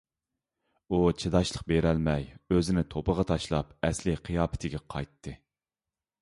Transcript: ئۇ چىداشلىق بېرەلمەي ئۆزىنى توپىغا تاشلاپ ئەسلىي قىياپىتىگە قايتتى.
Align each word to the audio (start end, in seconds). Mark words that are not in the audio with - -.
ئۇ 0.95 1.01
چىداشلىق 1.23 1.67
بېرەلمەي 1.71 2.25
ئۆزىنى 2.55 2.85
توپىغا 2.95 3.27
تاشلاپ 3.33 3.77
ئەسلىي 3.89 4.19
قىياپىتىگە 4.31 4.83
قايتتى. 4.95 5.37